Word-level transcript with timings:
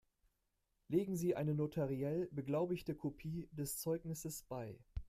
Legen 0.87 1.15
Sie 1.15 1.35
eine 1.35 1.53
notariell 1.53 2.27
beglaubigte 2.31 2.95
Kopie 2.95 3.47
des 3.51 3.77
Zeugnisses 3.77 4.41
bei. 4.41 4.79